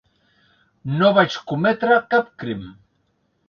No 1.01 1.11
vaig 1.19 1.37
cometre 1.53 2.01
cap 2.17 2.35
crim. 2.45 2.69